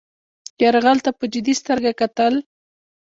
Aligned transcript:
یرغل 0.63 0.97
ته 1.05 1.11
په 1.19 1.25
جدي 1.33 1.53
سترګه 1.61 1.91
کتل. 2.01 2.33